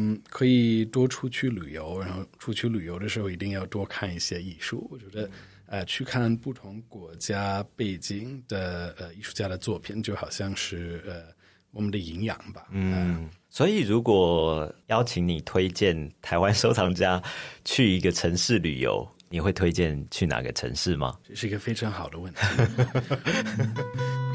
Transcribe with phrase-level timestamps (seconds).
[0.00, 4.88] 嗯，可以多出去旅游，然后出去旅游的时候一定要多看一些艺术。
[4.90, 5.30] 我觉得，
[5.66, 11.24] 呃，去看不同国家背景的呃艺术家的作品，就好像是呃
[11.70, 12.66] 我们的营养吧。
[12.70, 17.22] 嗯，所以如果邀请你推荐台湾收藏家
[17.64, 21.14] 去一个城市旅游，你会推荐去哪个城市吗？
[21.28, 22.40] 这是一个非常好的问题。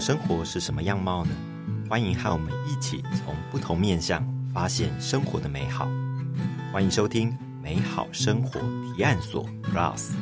[0.00, 1.32] 生活是什么样貌呢？
[1.88, 5.88] 欢迎和我们一起从不同面向发现生活的美好。
[6.72, 7.30] 欢迎收听
[7.62, 8.60] 《美好生活
[8.94, 10.12] 提案所》Plus。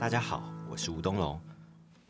[0.00, 1.40] 大家好，我是吴东龙。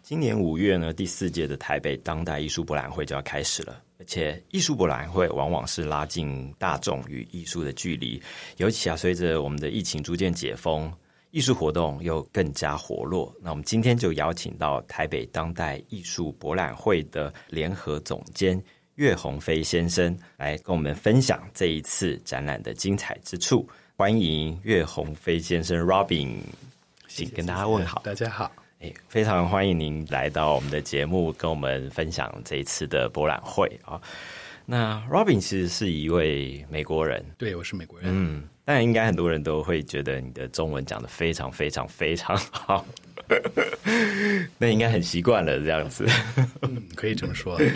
[0.02, 3.82] 今年五月呢，第四届的台北当代艺术博览会就要开始了。
[3.98, 8.20] 而且，艺术博览会往往是拉近大众与艺术的距离，
[8.56, 10.92] 尤其啊，随着我们的疫情逐渐解封。
[11.32, 13.34] 艺术活动又更加活络。
[13.40, 18.62] 那我们今天就邀请到台北当代艺术博览会的联合总监
[18.96, 23.66] 岳鸿飞先生来跟我们分享这一次展览的精彩之处。
[23.96, 26.36] 欢迎岳鸿飞先生，Robin，
[27.08, 28.02] 请跟大家问好。
[28.04, 33.98] 大家好，哎，非常欢迎您来到我们的节目，跟我们分享这一次的博览会啊。
[34.72, 38.42] 那 Robin 其实是一位美国人，对我是美国人，嗯。
[38.64, 42.86] 但应该很多人都会觉得你的中文讲的非常非常非常好，
[44.56, 46.06] 那应该很习惯了这样子。
[46.62, 47.54] 嗯，可以这么说。
[47.60, 47.70] 对，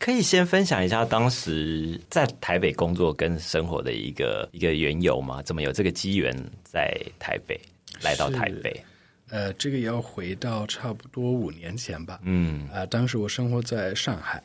[0.00, 5.40] 可以先分享一下当时在台北工作跟生活的一个一个缘由吗？
[5.42, 7.56] 怎么有这个机缘在台北
[8.00, 8.84] 来到台北？
[9.30, 12.18] 呃，这个要回到差不多五年前吧。
[12.24, 14.42] 嗯，啊，当时我生活在上海。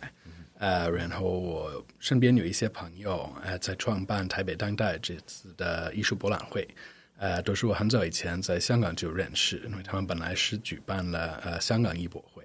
[0.59, 6.67] 呃，然后我身边有一些朋友，呃，在创办台北当代这次的艺术博览会，
[7.17, 12.43] 呃，都是我很早以前在香港就认识，因为他们本来是举办了呃香港艺博会，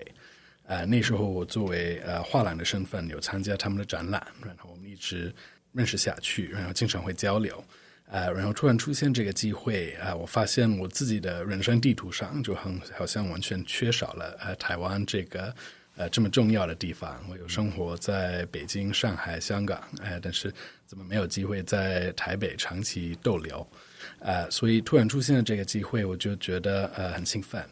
[0.64, 5.34] 呃，那时候我作为呃画廊的身份有参加他们的展览，然后我们一直
[5.72, 7.64] 认识下去，然后经常会交流，
[8.10, 15.54] 呃，然后突然出现这个机会，啊，我发现我自己的人生地图上就很好像完全缺少了呃台湾这个。
[15.96, 20.52] 呃，这么重要的地方，我有生活在北京、上海、香港，哎，但是
[20.86, 23.66] 怎么没有机会在台北长期逗留？
[24.18, 27.62] 呃，所以突然出现了这个机会，我就觉得呃很兴奋。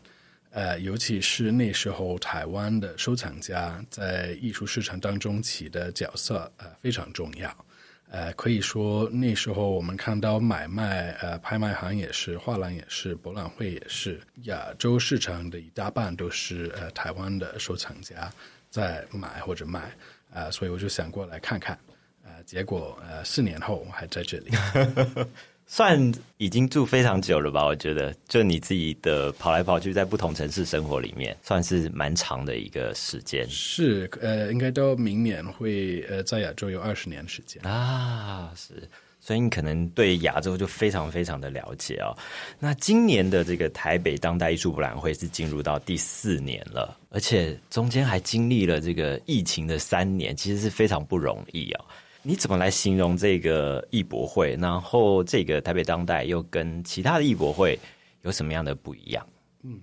[0.51, 7.65] 呃，尤其是那时候台湾的收藏家在艺术市场当中起的角色呃非常重要。
[8.13, 18.29] 呃，可以说那时候我们看到买卖，呃，拍卖行也是，画廊也是，博览会也是，亚洲市场的一大半都是呃台湾的收藏家
[18.69, 19.97] 在买或者卖，
[20.35, 21.79] 啊，所以我就想过来看看，
[22.25, 24.51] 呃，结果呃四年后还在这里。
[25.73, 27.65] 算已经住非常久了吧？
[27.65, 33.49] 我觉得，就你自己的跑来跑去，在不同城市生活里面，算是蛮长的一个时间。
[33.49, 38.51] 是，呃，应该到明年会，呃，在亚洲有二十年时间啊。
[38.57, 38.83] 是，
[39.21, 42.19] 所以你可能对亚洲就非常非常的了解哦。
[42.59, 51.85] 那今年的这个台北当代艺术博览会是进入到第四年了，而且中间还经历了这个疫情的三年，其实是非常不容易哦。
[52.23, 54.55] 你怎么来形容这个艺博会？
[54.61, 57.79] 然后这个台北当代又跟其他的艺博会
[58.23, 59.27] 有什么样的不一样？
[59.63, 59.81] 嗯，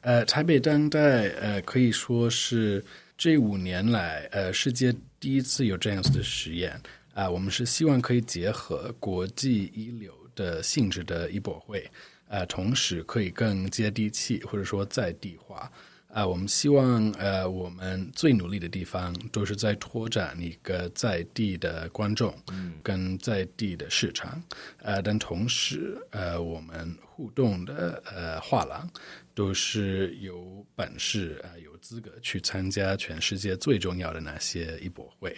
[0.00, 2.84] 呃，台北当代呃可以说是
[3.16, 6.80] 这五年来呃世界第一次有这样子的实验
[7.14, 7.30] 啊。
[7.30, 11.88] 我们是希望可以结合国际一流的性质的艺博会，
[12.26, 15.70] 呃，同时可以更接地气或者说在地化。
[16.12, 22.34] 啊，我们希望，呃，我们最努力的地方都是在拓展一个在地的观众，
[22.82, 24.42] 跟在地的市场，
[24.82, 28.86] 呃，但同时，呃，我们互动的呃画廊
[29.34, 35.34] 都是有本事啊，有资格去参加全世界最重要的那些艺博会，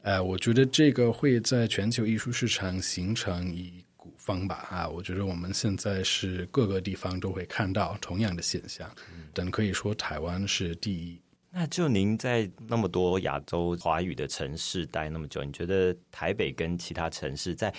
[0.00, 3.84] 呃，我觉得这个会在全球艺术市场形成一。
[4.28, 8.86] 方吧啊，我觉得我们现在是各个地方都会看到同样的现象，
[9.32, 11.18] 但可以说台湾是第一。
[11.50, 17.72] 那就您在那么多亚洲华语的城市待那么久，你觉得台北跟其他城市在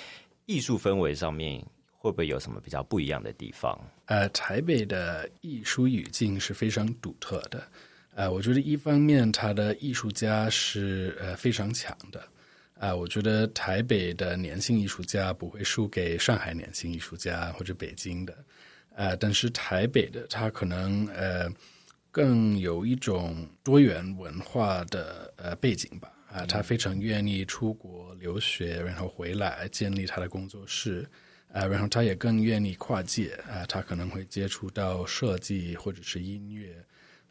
[0.47, 3.79] 艺术氛围上面会不会有什么比较不一样的地方？
[4.05, 7.63] 呃，台北的艺术语境是非常独特的。
[8.15, 12.19] 呃，我觉得一方面它的艺术家是呃非常强的。
[12.79, 18.33] 啊，我觉得台北的年轻艺术家不会输给上海年轻艺术家或者北京的，
[18.95, 21.51] 呃，但是台北的他可能呃
[22.09, 31.05] 更有一种多元文化的呃背景吧，啊，他非常愿意出国留学，然后回来建立他的工作室，
[31.51, 36.73] 啊，然后他也更愿意跨界，啊，他可能会接触到设计或者是音乐，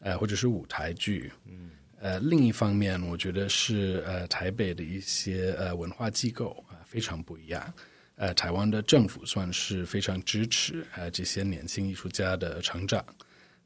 [0.01, 7.75] 呃，或者是舞台剧，嗯，呃，另一方面，我觉得是呃台北的一些呃文化机构啊非常不一样，
[8.17, 13.05] 呃，台湾的政府算是非常支持呃这些年轻艺术家的成长。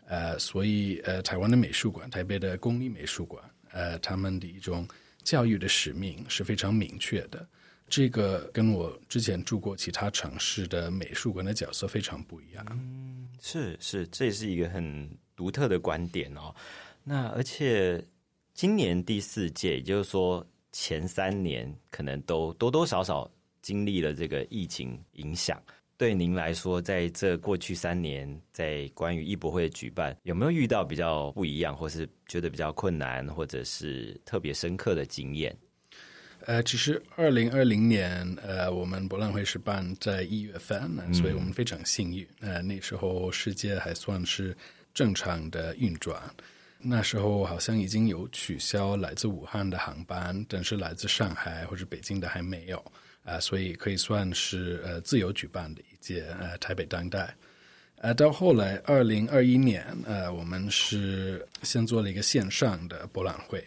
[0.06, 4.87] 呃，所以呃，台湾的美术馆，台北的公立美术馆，呃，他们的一种
[5.23, 7.46] 教育的使命是非常明确的。
[7.88, 12.67] 这个跟我之前住过其他城市的美术馆的角色非常不一样。
[12.70, 16.55] 嗯，是是，这是一个很独特的观点哦。
[17.05, 18.02] 那而且
[18.55, 23.31] 今年第四届，也就是说前三年可能都多多少少
[23.63, 25.61] 经历了这个疫情影响。
[25.97, 35.57] 对您来说，在这过去三年，在关于艺博会的举办，有没有遇到比较不一样，或是觉得比较困难，或者是特别深刻的经验？
[36.47, 42.27] 呃，其实二零二零年，呃，我们博览会是办在一月份，所以我们非常幸运。
[42.41, 44.57] 呃，那时候世界还算是
[44.93, 46.21] 正常的运转，
[46.82, 52.82] 那时候好像已经有取消来自武汉的航班，但是来自上海或者北京的还没有。
[53.25, 57.32] 啊，所以可以算是呃自由举办的一届呃台北当代，
[57.99, 63.64] 呃到后来二零二一年呃我们是先做了一个线上的博览会，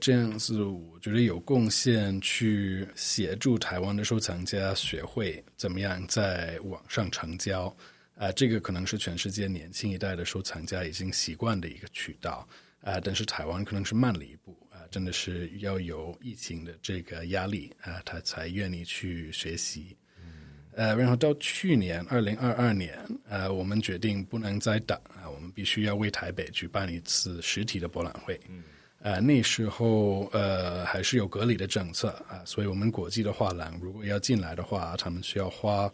[0.00, 7.76] 这样子我觉得有贡献去协助台湾的收藏家学会怎么样在网上成交，
[8.16, 12.46] 啊这个可能是全世界年轻一代的收藏家已经习惯的一个渠道，
[12.80, 14.86] 啊但是台湾可能是慢了一步啊。
[14.90, 19.96] 真的是要有疫情的这个压力啊，他才愿意去学习。
[20.76, 22.96] 呃，然后到去年二零二二年，
[23.28, 28.40] 呃，我们决定不能再等啊，我们必须要为台北举办一次实体的博览会。
[29.00, 35.92] 呃，那时候呃还是有隔离的政策啊，所以我们国际的画廊如果要进来的话，他们需要花。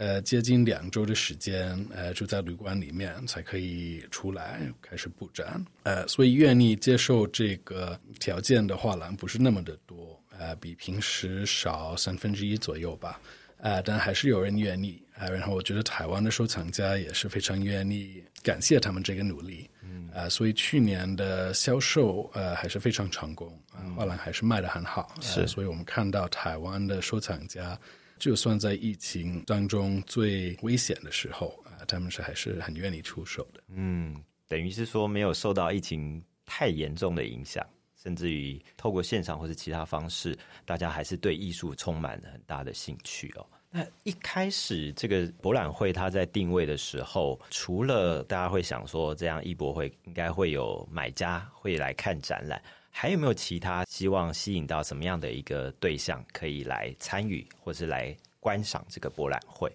[0.00, 5.62] 呃，接近两周的时间，呃，住在旅馆里面才可以出来开始布展。
[5.82, 13.20] 呃，所以愿意接受这个条件的画廊不是那么的多，呃，比平时少三分之一左右吧。
[13.58, 15.02] 呃，但还是有人愿意。
[15.18, 19.68] 呃，然后我觉得台湾的收藏家也是非常愿意，感谢他们这个努力。
[19.82, 20.08] 嗯。
[20.14, 23.54] 呃，所以去年的销售呃还是非常成功，
[23.94, 25.14] 画廊还是卖的很好。
[25.20, 25.46] 是。
[25.46, 27.78] 所以我们看到台湾的收藏家。
[28.20, 33.62] 就算在疫情当中最危险的时候啊，他们是还是很愿意出手的。
[33.68, 34.14] 嗯，
[34.46, 40.36] 等于是说没有受到疫情太严重的影响，甚至于透过线上或者其他方式，
[40.66, 43.46] 大家还是对艺术充满了很大的兴趣哦。
[43.70, 52.60] 那一开始这个博览会它在定位的时候，除了大家会想说这样艺博会应该会有买家会来看展览。
[53.00, 59.74] 还有没有其他希望吸引到什么样的一个对象可以来参与，或是来观赏这个博览会？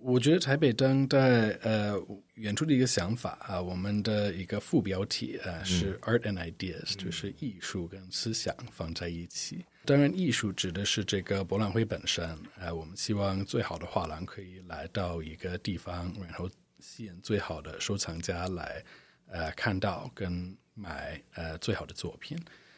[0.00, 1.94] 我觉得台北当代呃，
[2.36, 9.62] 远处的一个想法啊，我们的一个副标题啊是 Art and Ideas，就是艺术跟思想放在一起。
[9.84, 12.26] 当然，艺术指的是这个博览会本身
[12.58, 16.48] 啊，我们希望最好的画廊可以来到一个地方，然后
[16.80, 18.82] 吸引最好的收藏家来
[19.26, 20.56] 呃看到跟。
[20.74, 22.36] 买呃最好的作品，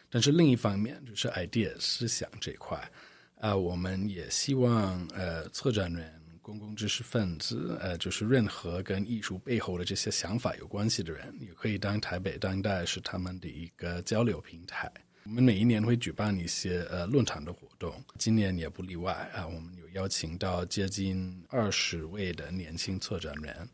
[0.09, 2.79] 但是另一方面就是 idea 思想这块，
[3.41, 6.13] 啊，我们也希望呃策展人、
[6.43, 14.93] 公共知识分子，呃，就是任何跟艺术背后的这些想法有关系的人，也可以当台北当代是他们的一个交流平台。
[15.25, 19.45] 我们每一年会举办一些呃论坛的活动，今年也不例外啊。
[19.45, 23.69] 我们有邀请到接近二十位的年轻策展人。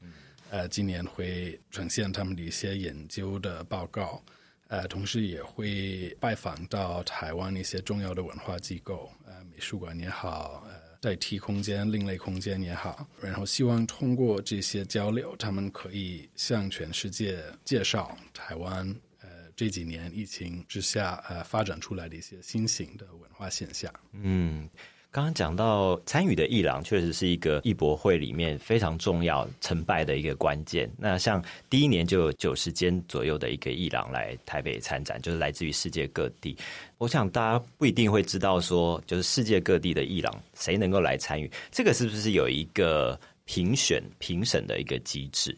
[0.52, 4.22] 呃，今年会呈现他们的一些研究的报告，
[4.68, 18.86] 呃，同时也会拜访到台湾一些重要的文化机构，呃，美术馆也好，呃，代替空间、另类空间也好，然后希望通过这些交流，他们可以向全世界介绍台湾，
[19.22, 23.90] 呃，这几年疫情之下，呃，发展出来的一些新型的文化现象。
[24.12, 24.68] 嗯。
[25.12, 30.90] 刚刚讲到参与的艺廊，确实是一个艺博会里面非常重要成败的一个关键。
[30.96, 36.56] 那像第一年就有九十间左右的一个艺廊来台北参展，就是来自于世界各地。
[36.96, 45.54] 我想大家不一定会知道说，就是世界各地的艺廊谁能够来参与，这个是不是有一个评选评审的一个机制？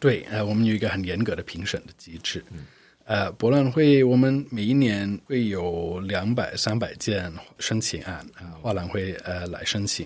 [0.00, 2.42] 对，呃，我们有一个很严格的评审的机制。
[2.50, 2.64] 嗯。
[3.06, 10.04] 呃，博览会我们每一年会有两百、三百件申请案啊，画廊会呃来申请。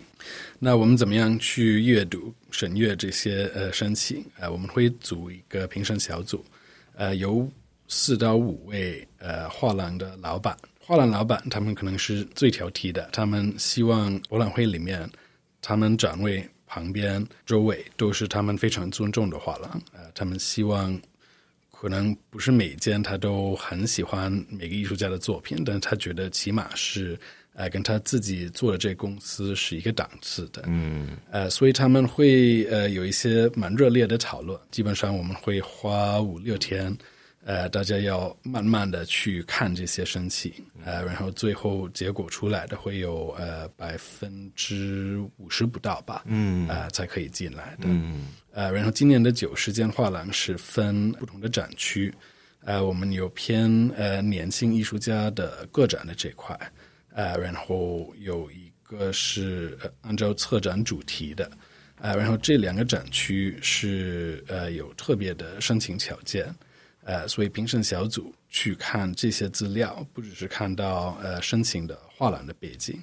[0.59, 4.23] 那我们怎么样去阅读、审阅这些呃申请？
[4.39, 6.45] 呃，我们会组一个评审小组，
[6.95, 7.51] 呃，由
[7.89, 15.11] 四到五位呃画廊的老板、画廊老板他们可能是最挑剔的，他们希望博览会里面
[15.63, 21.01] 他们展位旁边周围都是他们非常尊重的画廊，呃，他们希望
[21.81, 27.19] 可能不是每件他都很喜欢每个艺术家的作品，但他觉得起码是。
[27.53, 34.59] 呃，跟他自己做的这公司是一个档次的，嗯，呃，所以他们会呃有一些蛮热烈的讨论。
[34.71, 36.97] 基本上我们会花五六天，
[37.51, 40.53] 呃，大家要慢慢的去看这些申请，
[40.85, 52.15] 呃，然后最后结果出来的会有呃百分之五十不到吧，嗯，呃，才可以进来的，嗯，呃，然后今年的九十间画廊是分不同的展区，
[52.63, 56.57] 呃，我们有偏呃年轻艺术家的个展的这块。
[57.13, 61.51] 呃，然后有一个是按照策展主题的，
[62.01, 66.47] 呃，然后这两个展区是呃有特别的申请条件，
[67.11, 72.99] 呃，所以评审小组去看这些资料，不只是看到呃申请的画廊的背景。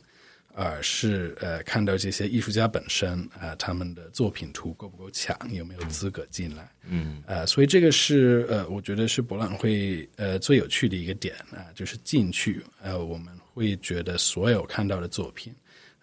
[0.60, 6.68] 而是呃，看到这些艺术家本身啊，他们的作品图够不够强，有没有资格进来？
[6.90, 15.54] 嗯，呃，所以这个是呃，我觉得是博览会呃最有趣的一个点啊，就是进去呃，我们会觉得所有看到的作品。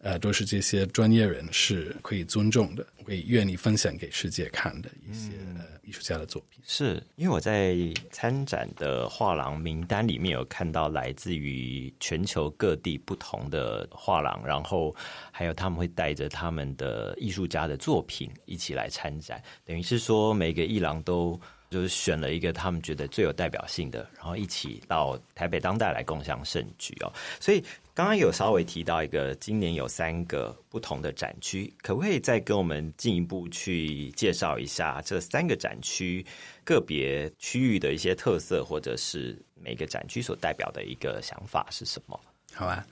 [0.04, 6.62] 呃，都是这些专业人士可以尊重的，会愿意分享给世界看的一些呃艺术家的作品。
[6.66, 7.74] 是因为我在
[8.10, 14.94] 参展的画廊名单里面有看到来自于全球各地不同的画廊，然后
[15.32, 21.40] 还有他们会带着他们的艺术家的作品一起来参展，等于是说每个艺廊都。
[21.70, 27.12] 就是选了一个他们觉得最有代表性的，然后一起到台北当代来共享盛举哦。
[27.40, 36.26] 所以刚刚有稍微提到一个，今年有三个不同的展区，可不可以再跟我们进一步去介绍一下这三个展区
[36.64, 42.20] 个别区域的一些特色，或者是每个展区所代表的一个想法是什么？
[42.52, 42.84] 好啊，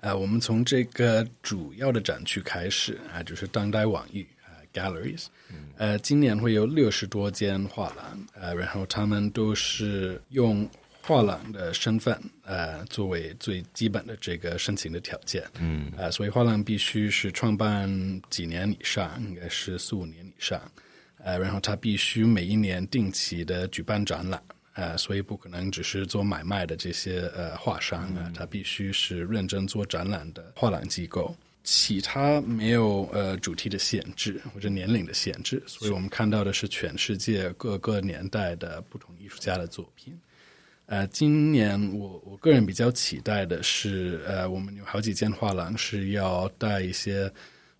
[0.00, 4.26] 呃，我们从这个主要的展区开始啊，就是当代网域。
[4.74, 5.26] Galleries，
[5.76, 10.66] 呃，今年会有六十多间画廊，呃，然后他们都是用
[11.04, 17.90] 画廊的身份，呃，作为最基本的这个申请的条件，嗯，呃，所以画廊必须是创办
[18.30, 20.62] 几年以上，应该是四五年以上，
[21.18, 24.40] 呃，然后他必须每一年定期的举办展览，
[24.74, 31.34] 呃，所以不可能只是做买卖的这些呃画商啊，他必须是认真做展览的画廊机构。
[31.64, 40.16] 其他没有呃主题的限制或者年龄的限制，所以我们看到的是全世界各个年代的不同艺术家的作品。
[40.86, 47.32] 呃，今年我我个人比较期待的是，呃，我们有好几间画廊是要带一些。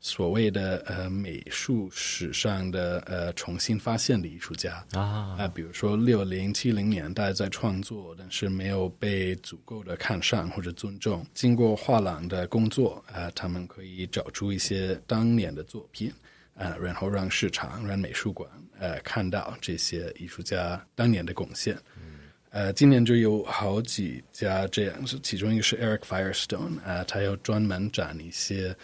[0.04, 16.12] 所谓的呃美术史上的呃重新发现的艺术家啊啊，比如说六零七零年代在创作，但是没有被足够的看上或者尊重，经过画廊的工作啊，他们可以找出一些当年的作品
[16.56, 21.78] 啊，然后让市场让美术馆呃看到这些艺术家当年的贡献。
[22.52, 28.75] 呃，今年就有好几家这样，是其中一个是 Eric Firestone 啊，他要专门展一些。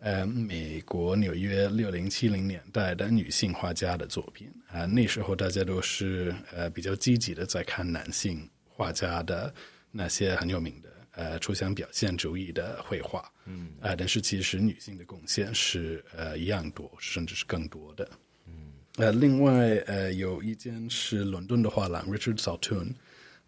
[0.00, 9.50] 呃，美国纽约六零七零年代的女性画家的作品啊，那时候大家都是呃比较积极的在看男性画家的
[9.90, 18.06] 那些很有名的呃抽象表现主义的绘画，嗯，啊，但是其实女性的贡献是呃一样多，甚至是更多的，
[18.46, 22.92] 嗯，呃，另外呃有一间是伦敦的画廊 Richard Saltoun，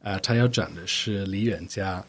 [0.03, 2.05] 啊，他要展的是李远家。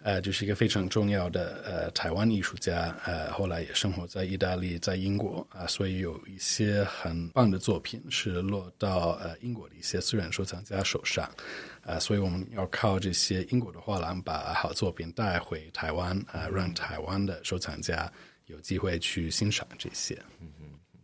[0.00, 11.28] 呃，就是一个非常重要的呃台湾艺术家，呃，后来也生活在意大利，在英国啊，所以有一些很棒的作品是落到呃英国的一些私人收藏家手上，
[11.84, 18.10] 啊，所以我们要靠这些英国的画廊把好作品带回台湾啊，让台湾的收藏家
[18.46, 20.16] 有机会去欣赏这些。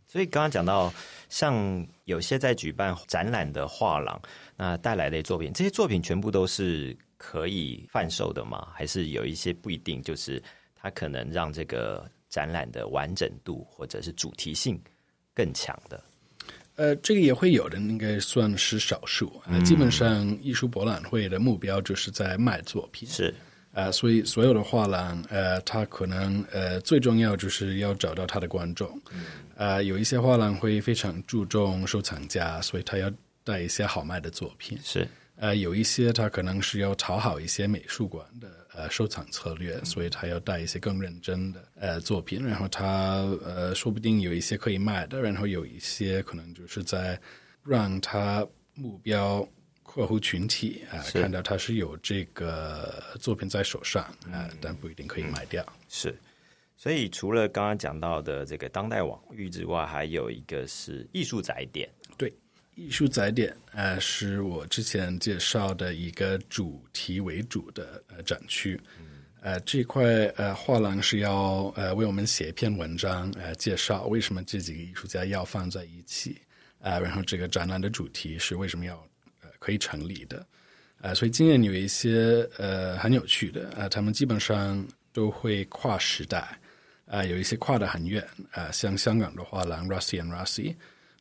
[0.06, 0.94] 所以刚刚讲到，
[1.28, 4.22] 像有些在举办展览的画廊，
[4.56, 6.96] 那带来的作品，这些作品全部都是。
[7.16, 8.68] 可以贩售的吗？
[8.74, 10.02] 还是有一些不一定？
[10.02, 10.42] 就是
[10.74, 14.78] 它可能让这个展览的完整度或者是主题性
[15.32, 16.04] 更强的。
[16.74, 19.40] 呃，这个也会有的，应该算是少数。
[19.64, 23.32] 基本上艺术博览会的目标就是在卖作品，是
[23.72, 29.00] 啊，所以所有的画廊，呃，它可能呃最重要就是要找到它的观众。
[29.56, 33.10] 呃，有一些画廊会非常注重收藏家，所以他要
[33.44, 34.76] 带一些好卖的作品。
[34.82, 35.06] 是。
[35.36, 47.20] 呃，有一些他可能是要讨好一些美术馆的呃收藏策略，所以他要带一些更认真的呃作品，然后他呃说不定有一些可以卖的，然后有一些可能就是在
[47.64, 49.44] 让他目标
[49.82, 55.66] 客户群体啊，看到他是有这个作品在手上啊，但不一定可以卖掉。
[55.88, 56.16] 是，
[56.76, 61.90] 所以除了刚刚讲到的这个当代网域之外，还有一个是艺术宅点。
[62.74, 68.80] 艺术载点呃，是我之前介绍的一个主题为主的呃展区。
[69.40, 70.04] 呃，这块
[70.36, 76.38] 呃画廊是要呃为我们写一篇文章，呃介绍为什么这几个艺术家要放在一起，
[76.80, 78.96] 啊，然后这个展览的主题是为什么要
[79.42, 80.46] 呃可以成立的，
[81.02, 86.58] 呃，所以今年有一些呃很有趣的，啊，他们基本上都会跨时代，
[87.06, 90.74] 啊，有一些跨得很远，啊，像香港的画廊 Rusty and Rusty，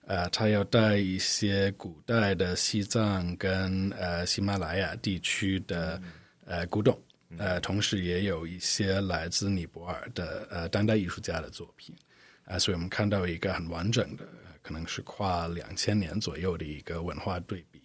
[0.05, 6.01] 呃，他要带一些古代的西藏跟呃喜马拉雅地区的
[6.45, 6.99] 呃古董。
[7.39, 11.95] 呃，同时也有一些来自尼泊尔的呃当代艺术家的作品，
[12.45, 14.23] 啊，所以我们看到一个很完整的，
[14.61, 17.81] 可能是跨两千年左右的一个文化对比。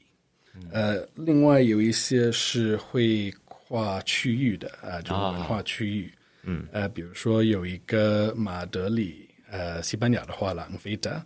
[0.70, 6.12] 呃，另外有一些是会跨区域的啊，就是文化区域。
[6.42, 11.22] 嗯，呃，比如说有一个马德里呃西班牙的画廊 Vita，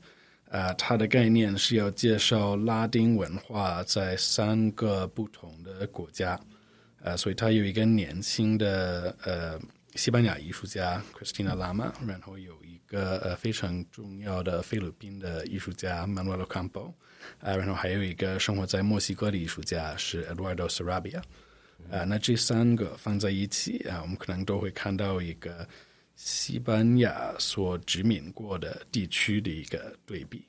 [0.53, 6.39] 呃，它的概念是要介绍拉丁文化在三个不同的国家。
[7.01, 9.59] 呃，所以他有一个年轻的呃
[9.95, 16.93] 西班牙艺术家 Christina Lama，然后有一个呃非常重要的菲律宾的艺术家 Manuel Campo，
[17.41, 21.23] 呃，然后还有一个生活在墨西哥的艺术家是 Eduardo Sarabia，
[21.91, 25.67] 啊，那这三个放在一起啊，我们可能都会看到一个
[26.25, 30.47] 西班牙所殖民过的地区的一个对比，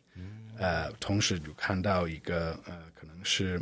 [0.58, 3.60] 呃，同时就看到一个呃可能是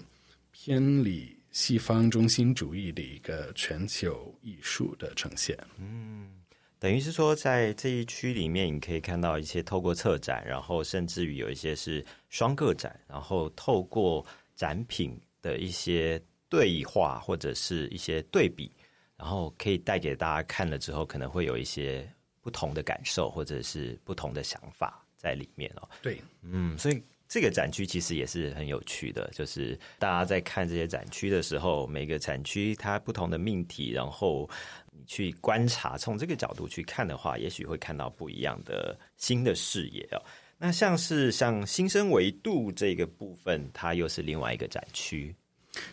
[0.52, 1.34] 偏离。
[1.54, 6.32] 西方中心主义的一个全球艺术的呈现，嗯，
[6.80, 14.26] 等于是说，在这一区里面，你可以看到一些透过策展，然后甚至于有一些是双个展，然后透过
[14.56, 18.72] 展品的一些对话或者是一些对比，
[19.22, 22.12] 然后可以带给大家看了之后，可能会有一些
[22.42, 25.88] 不同的感受或者是不同的想法在里面哦。
[26.02, 27.02] 对，嗯，所以。
[27.34, 34.50] 这个展区其实也是很有趣的，就是大家在看这些展区的时候，每个展区它不同的命题，然后
[34.92, 40.22] 你去观察，从这个角度去看的话，也许会看到不一样的新的视野哦。
[40.58, 45.34] 那像是像新生维度这个部分，它又是另外一个展区。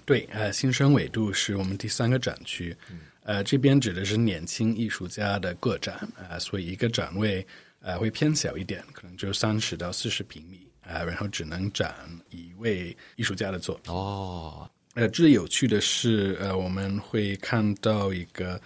[0.05, 2.77] 对，呃，新生维度是我们第三个展区，
[3.29, 7.47] 呃，这边指的是年轻艺术家的个展，呃，所以一个展位
[7.81, 10.67] 呃会偏小一点，可能就三十到四十平米。
[10.89, 11.95] 啊，然后只能展
[12.31, 13.93] 一位艺术家的作品。
[13.93, 18.59] 哦，呃，最有趣的是，呃，我们会看到一个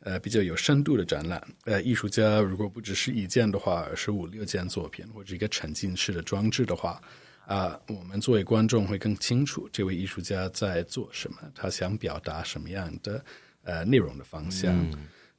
[0.00, 1.40] 呃比较有深度的展览。
[1.66, 7.00] 呃，艺术家如果不只是一件的话，而是五六件作品或者一个沉浸式的装置的话，
[7.46, 13.24] 啊，我们作为观众会更清楚这位艺术家在做什么，他想表达什么样的
[13.68, 14.74] 呃内容的方向。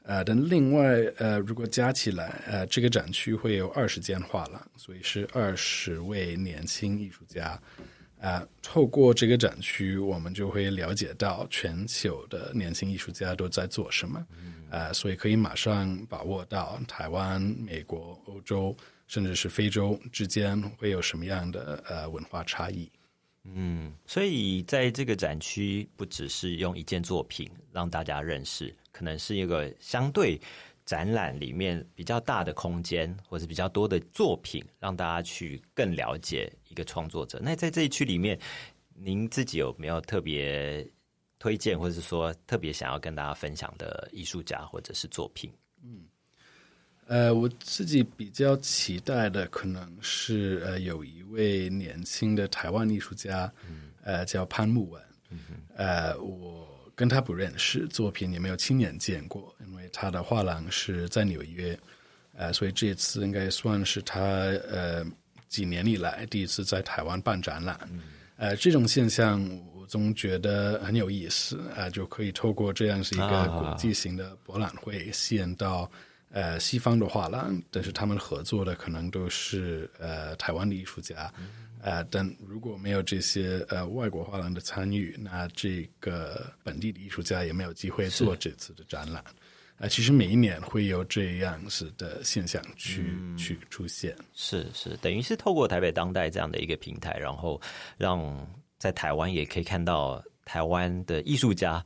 [0.03, 0.83] 呃，但另外，
[1.17, 7.59] 呃，如果加起来，呃，这个展区会有二十间画廊，所以是二十位年轻艺术家。
[8.19, 14.25] 啊，透过这个展区，我们就会了解到全球的年轻艺术家都在做什么。
[14.71, 18.75] 呃，所以可以马上把握到台湾、美国、欧洲，
[19.07, 22.91] 甚至是非洲之间会有什么样的呃文化差异。
[23.43, 28.73] 嗯，所以在这个展区，不只是用一件作品让大家认识。
[28.91, 30.39] 可能是一个相对
[30.85, 37.39] 展览里面比较大的空间，或者比较多的作品，让大家去更了解一个创作者。
[37.41, 38.37] 那在这一区里面，
[38.93, 40.85] 您自己有没有特别
[41.37, 45.49] 推荐，或者是说特别想要跟大家分享的艺术家或者是作品？
[45.81, 46.03] 嗯，
[47.09, 53.51] 呃，我自己比较期待的可能是呃，有一位年轻的台湾艺术家，
[54.03, 55.01] 呃，叫潘木文，
[55.75, 56.69] 呃，我。
[56.99, 61.79] 跟他不认识，作品也没有亲眼见过，因为他的画廊是在纽约，
[62.35, 64.19] 呃，所以这次应该算是他
[64.69, 65.05] 呃
[65.47, 67.79] 几年以来第一次在台湾办展览，
[68.35, 69.41] 呃，这种现象
[69.73, 75.89] 我总觉得很有意思，啊，就可以透过这样是一个国际型的博览会吸引到
[76.31, 81.31] 呃西方的画廊，但是他们合作的可能都是呃台湾的艺术家。
[81.81, 89.23] 呃，但如果没有这些呃外国画廊的参与，那这个本地的艺术家也没有机会做这次的展览。
[89.77, 94.13] 啊，其实每一年会有这样子的现象去去出现。
[94.33, 97.61] 是是，等于是透过台北当代这样的一个平台，然后
[97.97, 98.45] 让
[98.77, 101.83] 在台湾也可以看到台湾的艺术家。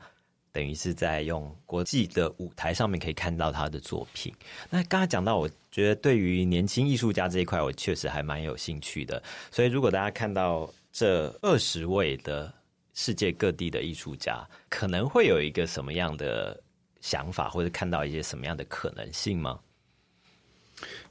[0.53, 4.31] 等于是在用国际的舞台上面可以看到他的作品。
[4.69, 9.21] 那刚才讲到，我觉得对于年轻艺术家这一块，我确实还蛮有兴趣的。
[9.51, 12.53] 所以如果大家看到这二十位的
[12.93, 16.61] 世界各地的艺术家，可能会有一个什么样的
[17.01, 19.59] 想法，或者看到一些什么样的可能性吗？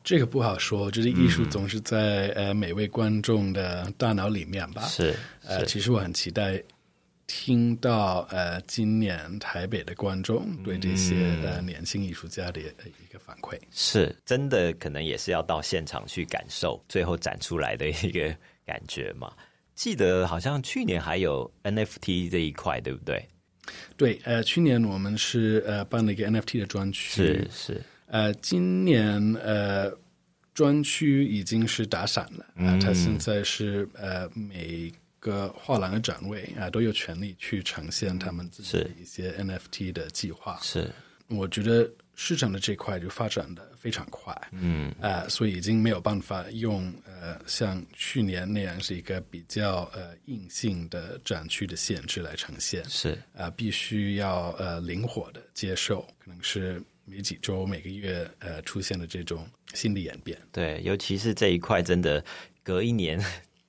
[0.05, 4.83] 这个不好说，就是艺术总是在呃每位观众的大脑里面吧。
[4.83, 6.63] 是，呃，其实我很期待
[7.35, 13.59] 听到呃今年台北的观众对这些呃年轻艺术家的一个反馈。
[13.71, 19.33] 是，真的可能也是要到现场去感受最后展出来的一个感觉嘛。
[19.75, 23.27] 记得好像去年还有 NFT 这一块，对不对？
[23.97, 27.23] 对，呃，去年我们是呃办了一个 NFT 的专区。
[27.23, 27.83] 是是。
[28.09, 29.91] 呃，今年呃，
[30.53, 32.79] 专区已经是打散了啊。
[32.79, 34.93] 它现在是呃，每
[35.23, 40.59] 个画廊的展位啊，都有权利去呈现他们自己的一些 NFT 的计划。
[40.61, 40.91] 是，
[41.29, 44.37] 我觉得市场的这块就发展的非常快。
[44.51, 52.85] 嗯啊，所以已经没有办法用呃，像去年那样是一个比较呃硬性的展区的限制来呈现。
[52.89, 56.83] 是啊，必须要呃灵活的接受，可能是。
[57.05, 62.25] 每几周、每个月，呃，出现的这种新的演变，对，尤其是这一块，真的
[62.63, 63.21] 隔一年，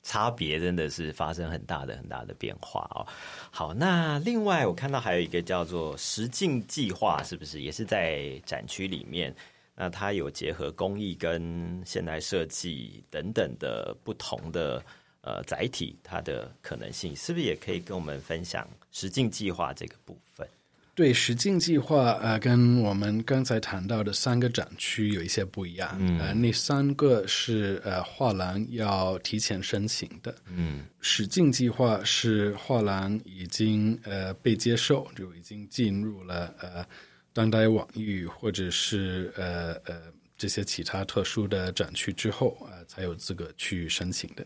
[0.03, 3.07] 差别真的是发生很大的、很大的变化哦。
[3.49, 9.33] 好，那另外我看到还有一个叫做“实境计划”，是不是也是在展区里面？
[9.75, 14.83] 那它有结合工艺跟现代设计等等的不同的
[15.21, 20.47] 呃载体，它的可能性，是不是也可以跟我们分享“实境计划”这个部分？
[20.95, 25.97] 对，实境计划啊，跟我们刚才谈到的三个展区有一些不一样。
[25.99, 30.35] 嗯，呃，那三个是呃画廊要提前申请的。
[30.45, 36.85] 嗯，实境计划是画廊已经呃被接受，就已经进入了呃
[37.33, 44.45] 当代网域或者是呃呃这些其他特殊的展区之后啊，才有资格去申请的。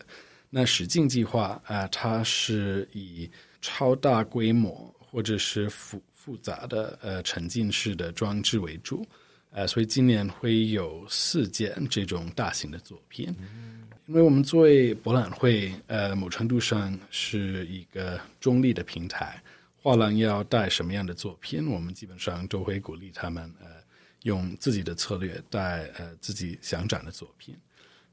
[0.50, 3.30] 那实境计划啊，它是以
[3.62, 9.08] 超大规模或者是复复杂的呃沉浸式的装置为主，
[9.52, 13.34] 呃，所以今年会有四件这种大型的作品。
[14.08, 19.42] 因为我们作为博览会，呃，某程度上是一个中立的平台，
[19.82, 23.68] 画廊要带什么样的作品，我们基本上都会鼓励他们呃
[24.24, 27.56] 用自己的策略带呃自己想展的作品。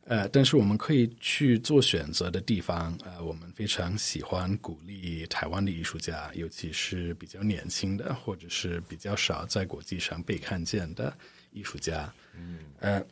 [0.07, 11.17] 呃，但是我们可以去做选择的地方，呃，我们非常喜欢鼓励台湾的艺术家，尤其是比较年轻的，或者是比较少在国际上被看见的
[11.53, 12.13] 艺术家。
[12.37, 13.03] 嗯，呃，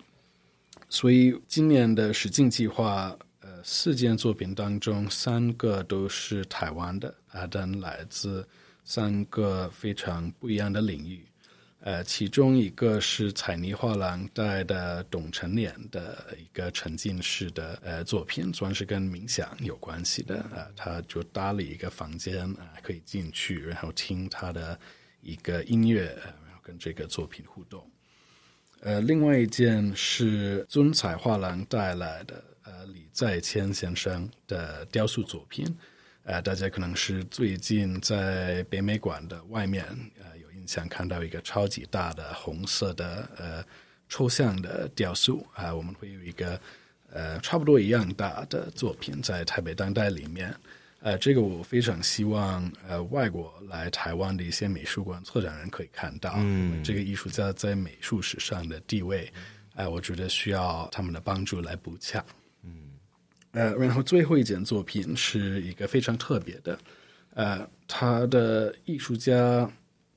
[0.91, 8.47] 所以今年的实境计划，呃，四件作品当中，三个都是台湾的，啊，但来自
[8.85, 11.25] 三个非常不一样的领域。
[11.85, 20.71] 呃，其中一个是彩泥画廊带的董成年的一个沉浸式的呃作品，算是跟冥想有关系的啊。
[20.77, 24.79] 他就搭了一个房间啊，可以进去，然后听他的
[25.23, 26.05] 一个音乐，
[26.47, 27.85] 然后跟这个作品互动。
[28.83, 35.67] 呃，另外一件是尊彩画廊带来的呃李在谦先生的雕塑作品，
[36.23, 39.85] 呃，大家可能是最近在北美馆的外面
[40.23, 40.31] 呃。
[40.67, 43.65] 想看到一个超级大的红色的呃
[44.09, 46.61] 抽象的雕塑啊，我们会有一个
[47.11, 50.55] 呃差不多一样大的作品在台北当代里面，
[51.01, 59.33] 呃，这个我非常希望呃外国来台湾的一些美术馆策展人可以看到，嗯，这个艺术家在美术史上的地位，
[59.75, 62.23] 哎，我觉得需要他们的帮助来补强，
[62.65, 62.91] 嗯，
[63.53, 66.79] 呃，然后最后一件作品是一个非常特别的，
[67.35, 69.71] 呃，他的艺术家。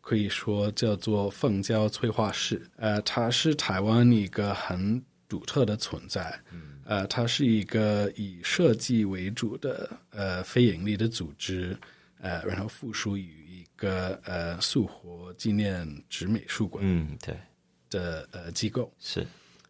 [0.06, 6.40] 可以说叫做凤娇催化室，呃，它是台湾一个很独特的存在，
[6.84, 11.76] 呃，它是一个以设计为主的呃非盈利的组织，
[12.20, 17.36] 呃，然后附属于一个呃素活纪念纸美术馆，嗯，对。
[17.90, 18.94] 的呃机构。
[19.00, 19.26] 是，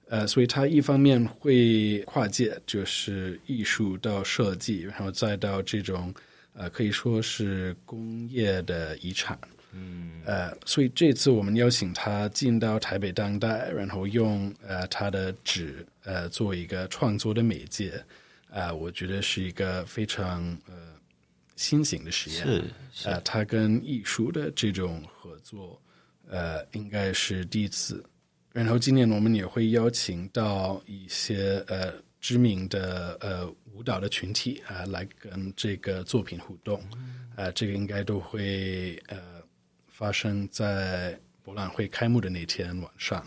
[0.09, 6.13] 呃，所以它一方面会跨界，就是艺术到设计，然后再到这种
[6.53, 9.39] 呃可以说是工业的遗产。
[9.77, 18.01] 嗯，呃，所以这次我们邀请他进到台北当代，然后用呃他的纸呃做一个创作的媒介，
[18.49, 20.73] 啊，我觉得是一个非常呃
[21.57, 22.63] 新型的实验。
[22.93, 25.77] 是，呃，他跟艺术的这种合作，
[26.29, 28.01] 呃，应该是第一次。
[28.53, 36.81] 然后今年我们也会邀请到一些呃知名的呃舞蹈的群体啊来跟这个作品互动，
[37.35, 39.34] 啊，这个应该都会呃。
[39.97, 43.25] 发生在博览会开幕的那天晚上，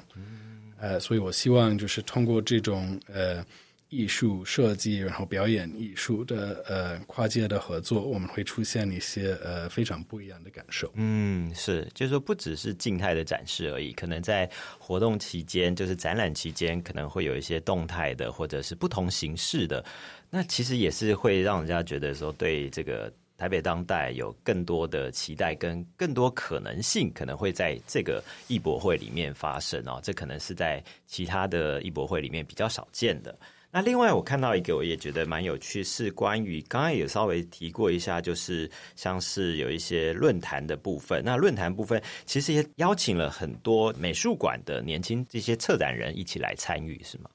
[0.79, 3.43] 呃，所以我希望就是通过这种呃
[3.89, 10.93] 艺术设计，然后表演艺术的呃跨界的合作，我们会出现一些呃非常不一样的感受。
[10.97, 19.83] 嗯，是，就是说不只是静态的展示而已，可能在活动期间，就是展览期间，可能会有一些动态的，或者是不同形式的。
[20.29, 30.01] 那其实也是会让人家觉得说，对这个台北当代有更多的期待，跟更多可能性，可能会在这个艺博会里面发生哦。
[30.03, 33.39] 这可能是在其他的艺博会里面比较少见的。
[33.71, 41.23] 那另外，我看到一个，我也觉得蛮有趣，是关于刚刚也稍微提过一下，就是像是有一些论坛的部分。
[41.23, 47.31] 那论坛部分其实也邀请了很多美术馆的年轻这些策展人一起来参与，是吗？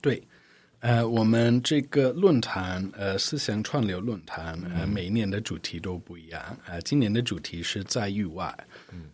[0.00, 0.22] 对，
[0.82, 6.58] 呃，我们这个论坛，呃，思想串流论坛，呃，每一年的主题都不一样。
[6.66, 8.52] 呃，今年的主题是在域外，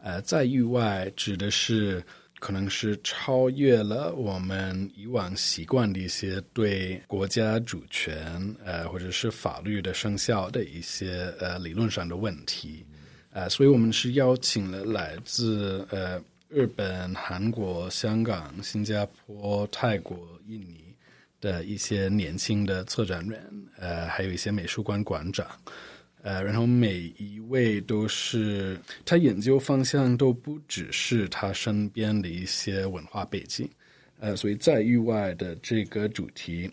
[0.03, 2.03] 呃，在域外指的是。
[2.41, 12.87] 可能是超越了我们以往习惯的一些对国家主权呃或者是法律的生效的一些呃理论上的问题，
[13.33, 20.88] 呃，所以我们是邀请了来自呃日本、韩国、香港、新加坡、泰国、印尼
[21.41, 25.47] 的一些年轻的策展人，呃，还有一些美术馆馆长。
[26.23, 33.71] 呃，然后每一位都是他研究方向都不只是他身边的一些文化背景，
[34.19, 36.69] 呃，所以在域外的这个主题，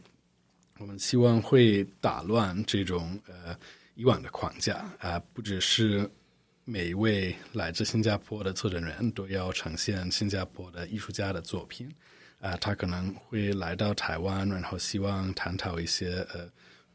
[0.80, 3.56] 我们希望会打乱这种呃
[3.93, 4.91] 以往的框架。
[4.97, 6.10] 啊，不只是
[6.63, 11.88] 每一位来自新加坡的策展人都要呈现新加坡的艺术家的作品，
[12.41, 16.48] 啊，他可能会来到台湾，然后希望探讨一些呃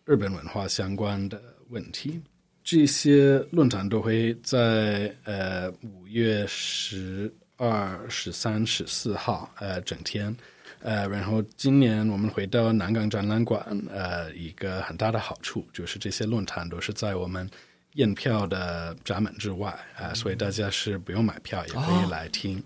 [0.04, 2.20] 日本文化相关的问题。
[2.62, 10.34] 这些论坛都会在呃五月十二、十三、十四号呃整天，
[10.80, 17.48] 呃，然后今年我们回到南港展览馆，呃，一个很大的好处就是这些论坛都是在我们
[17.94, 22.62] 验票的闸门之外啊，所以大家是不用买票也可以来听。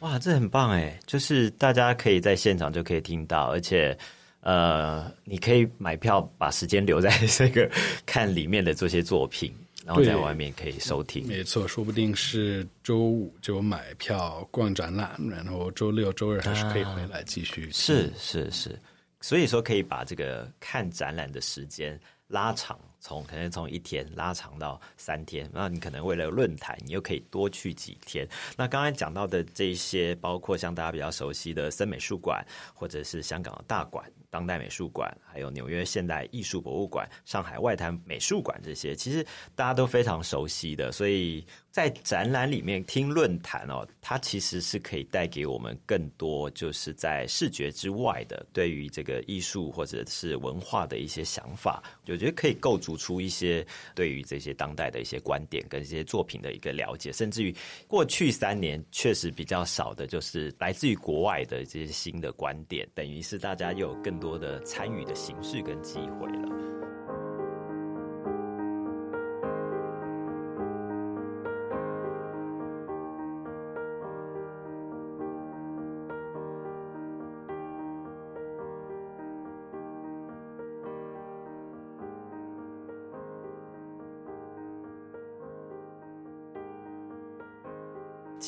[0.00, 3.96] 哇，这很棒哎，就是大家可以在现场就可以听到，而且。
[4.40, 7.68] 呃，你可以买票，把时间留在 这个
[8.06, 9.52] 看里面的这些作品，
[9.84, 11.26] 然后在外面可以收听。
[11.26, 17.68] 没错，说不定是周五就买票逛展览，然后周六周日还是可以回来继续。
[17.72, 18.78] 是是是，
[19.20, 22.78] 所以说可以把这个看展览的时间拉长。
[23.00, 28.28] 从可能从一天拉长到三天，那你可能为了论坛，你又可以多去几天。
[28.56, 41.46] 那刚才讲到的这些，包括像大家比较熟悉的森美术馆，或者是香港的大馆、当代美术馆，还有纽约现代艺术博物馆、上海外滩美术馆这些，其实大家都非常熟悉的，所以。
[41.78, 51.80] 在展览里面听论坛哦，它其实是可以带给我们更多，就是在视觉之外的对于这个艺术或者是文化的一些想法。
[52.08, 53.64] 我觉得可以构筑出一些
[53.94, 57.54] 对于这些当代的一些观点跟这些作品的一个了解，甚至于
[57.86, 66.48] 过去三年确实比较少的，就是来自于国外的这些新的观点，等于是大家又有更多的参与的形式跟机会了。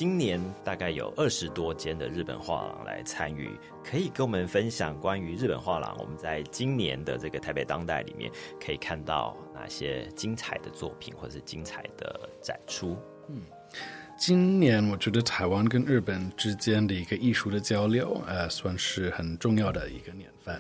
[0.00, 3.50] 今年大概有二十多间的日本画廊来参与，
[3.84, 12.96] 可以跟我们分享关于日本画廊，我们在今年的这个台北当代里面可以看到哪些精彩的作品或者是精彩的展出。
[13.28, 13.42] 嗯，
[14.16, 20.58] 今年我觉得台湾跟日本之间的一个艺术的交流，呃，算是很重要的一个年份。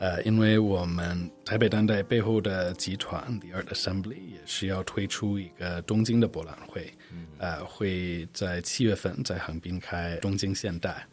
[0.00, 6.94] 呃，因为我们台北当代背后的集团 The Art Assembly 也是要推出一个东京的博览会，
[7.38, 11.04] 呃，会在七月份在横滨开东京现代，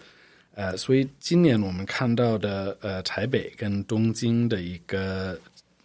[0.53, 5.35] 呃，所以今年我们看到的呃台北跟东京的一个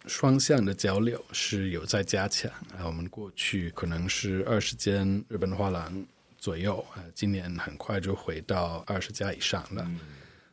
[0.05, 2.51] 双向的交流是有在加强。
[2.77, 6.05] 啊，我们过去可能是二十间日本画廊
[6.37, 9.91] 左右啊，今年很快就回到二十家以上了，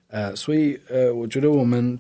[0.07, 1.99] 呃，所以呃，我觉得我们。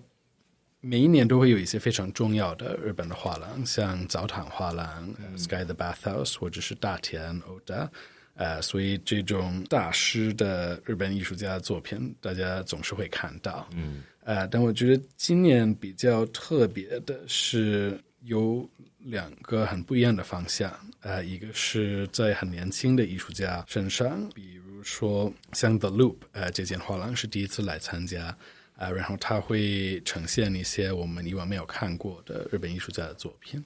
[0.81, 7.88] 每一年都会有一些非常重要的日本的画廊，像澡堂画廊、Sky the Bathhouse，或者是大田 Oda，
[8.35, 13.69] 呃，所以这种大师的日本艺术家的作品，大家总是会看到。
[13.75, 28.37] 嗯，呃，但我觉得今年比较特别的是有两个很不一样的方向，呃，一个是在很年轻的艺术家身上，比如说像 The Loop，呃，这间画廊是第一次来参加。
[28.79, 33.62] 啊，然后他会呈现一些我们以往没有看过的日本艺术家的作品。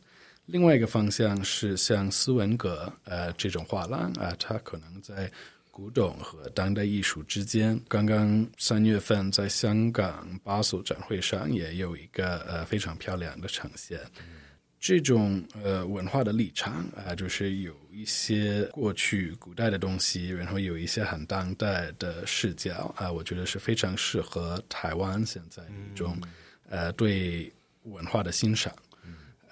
[0.47, 5.31] 另外一个方向是像斯文格呃这种画廊啊，它可能在
[5.71, 7.81] 古董和当代艺术之间。
[7.89, 14.01] 刚刚三月份在香港巴索展会上也有一个呃非常漂亮的呈现。
[14.83, 26.19] 这种呃文化的立场啊，就是有一些过去古代的东西，然后有一些很当代的视角啊，我觉得是非常适合台湾现在一种
[26.69, 27.53] 呃对
[27.85, 28.75] 文化的欣赏。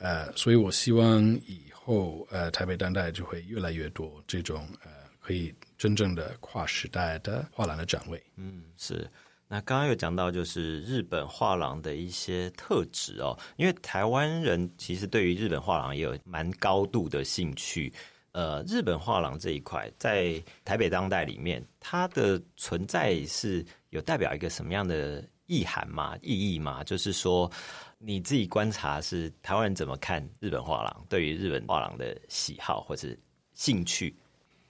[0.01, 4.91] 呃，所以我希望以后呃台北当代就会越来越多这种呃
[5.21, 8.21] 可以真正的跨时代的画廊的展位。
[8.35, 9.09] 嗯，是。
[9.53, 17.93] 那刚刚有讲到就是日本画廊的一些特质哦，因为台湾人其实对于日本画廊也有蛮高度的兴趣。
[18.31, 26.85] 呃，日本画廊这一块在台北当代里面，它的存在是有代表一个什么样的意涵吗、意义吗？
[26.85, 27.51] 就是说，
[27.99, 33.09] 你自己观察是台湾人怎么看日本画廊，对于日本画廊的喜好或者
[33.55, 34.15] 兴趣？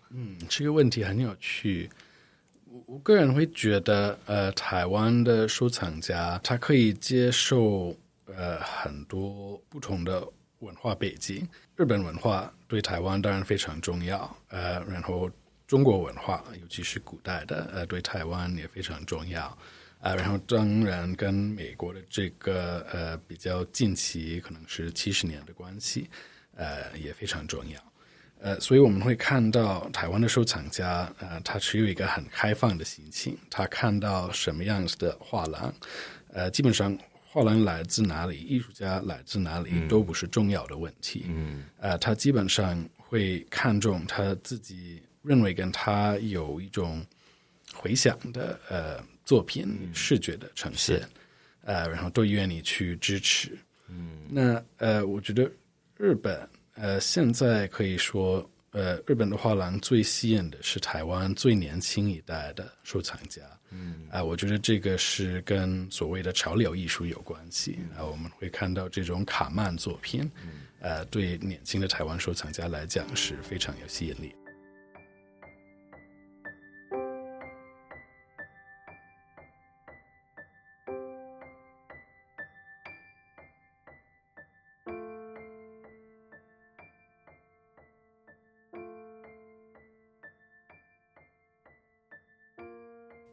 [0.08, 1.90] 嗯，这个问题很有趣。
[2.87, 10.24] 我个人会觉得，呃，台湾的收藏家他可以接受呃很多不同的
[10.61, 11.46] 文化背景。
[11.74, 15.28] 日本文化对台湾当然非常重要，呃，然后
[15.66, 19.46] 中国文化，尤其是古代的，呃，对台湾也非常重要，
[19.98, 26.09] 啊，然后当然跟美国的这个呃比较近期，可能是七十年的关系，
[26.54, 27.89] 呃，也非常重要。
[28.42, 33.37] 呃，所以我们会看到台湾的收藏家，呃，他持有一个很开放的心情。
[33.50, 35.74] 他看到什么样子的画廊，
[36.33, 41.26] 呃，基本上画廊来自哪里，艺术家来自哪里，都不是重要的问题。
[41.29, 47.05] 嗯，呃，他基本上会看重他自己认为跟他有一种
[47.74, 51.07] 回响的呃作品视觉的呈现，
[51.62, 53.59] 呃，然后都愿意去支持。
[53.90, 55.42] 嗯，那呃，我觉得
[55.98, 56.48] 日本。
[56.74, 63.42] 呃，现在可以说，呃，日本的画廊最吸引的是台湾最年轻一代的收藏家。
[63.70, 67.78] 嗯，啊，我觉得这个是跟所谓的潮流艺术有关系。
[67.96, 70.28] 啊，我们会看到这种卡曼作品，
[70.80, 74.35] 呃，对年轻的台湾收藏家来讲是非常有吸引力。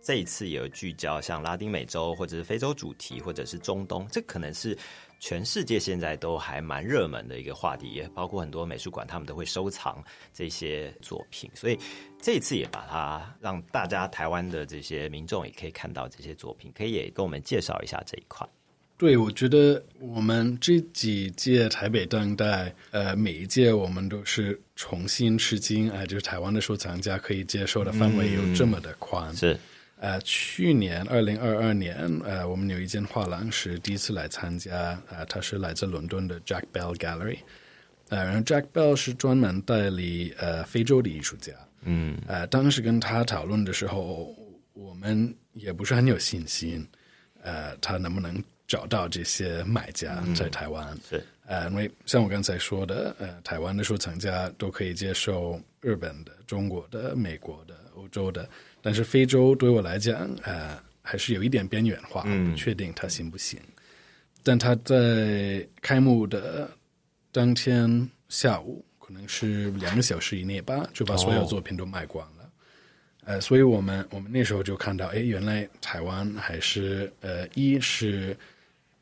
[0.08, 4.74] 这一次也有聚焦像拉丁美洲或者是非洲主题，或者是中东，这可能是
[5.20, 10.02] 全世界现在都还蛮热门的一个话题，也包括很多美术馆他们都会收藏
[10.34, 11.78] 这些作品，所以
[12.22, 18.48] 这一次也把它让大家台湾的这些民众也可以看到这些作品，可以也跟我们介绍一下这一块。
[18.98, 29.60] 对，我觉得我们这几届台北当代，呃，每一届我们都是重新吃惊，哎，就是台湾的收藏家可以接受的范围有这么的宽，是。
[30.00, 37.40] 呃，去年二零二二年，呃，我们有一间画廊是第一次来参加，呃，他是来自伦敦的 Jack Bell Gallery，
[38.10, 44.36] 呃，然后 Jack Bell 是专门代理呃非洲的艺术家，嗯，呃，当时跟他讨论的时候，
[44.74, 46.88] 我们也不是很有信心，
[47.42, 50.96] 呃，他能不能找到这些买家在台湾？
[51.10, 58.48] 是，呃，因为像我刚才说的，呃，台湾的收藏家都可以接受日本的、中国的、美国的、欧洲的。
[58.82, 63.60] 但是非洲对我来讲，呃，还是有一点边缘化，不确定它行不行。
[64.44, 66.70] 但他在开幕的
[67.34, 72.50] 当天下午，可能是两个小时以内吧，就把所有作品都卖光了。
[73.26, 78.38] 呃，所以我们我们那时候就看到，哎，原来台湾还是呃，一是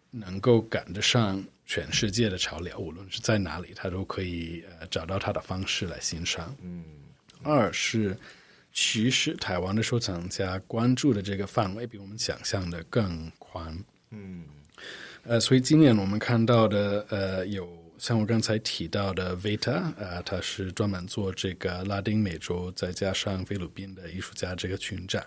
[0.10, 6.56] 能够赶得上全世界的潮流，无论是在哪里，他都可以呃找到他的方式来欣赏。
[6.64, 6.84] 嗯，
[7.44, 8.18] 二是。
[8.78, 13.74] 其实，台湾的收藏家关注的这个范围比我们想象的更宽。
[14.12, 14.44] 嗯，
[15.24, 17.66] 呃，所以今年我们看到的，呃，有
[17.98, 25.26] 像我刚才提到的 Vita，呃，他是专门做这个拉丁美洲再加上菲律宾的艺术家这个群展，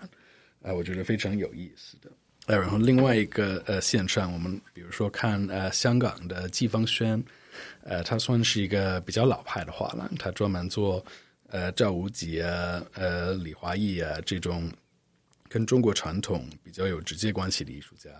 [0.61, 2.11] 啊，我觉得非常有意思的。
[2.45, 7.21] 呃，然后另外一个呃线上，我们比如说看呃香港的季芳轩，
[7.81, 11.03] 呃，他算是一个比较老派的画廊，他专门做。
[11.51, 14.71] 呃，赵无极啊，呃，李华义啊，这种
[15.47, 18.11] 跟中国传统比较有直接关系的艺术家，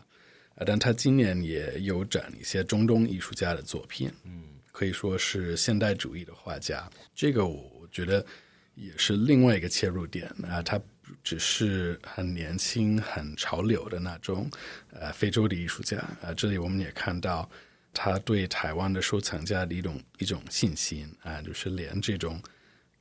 [0.55, 6.89] 啊，但他今年也有展一些中东艺术家的作品，嗯，可以说是现代主义的画家。
[7.13, 8.25] 这个我觉得
[8.73, 10.81] 也是另外一个切入点啊，他
[11.23, 14.49] 只是很年轻、很潮流的那种
[14.91, 16.33] 呃非洲的艺术家啊。
[16.35, 17.47] 这里我们也看到
[17.93, 22.41] 他对台湾的收藏家的一种一种信心啊，就是连这种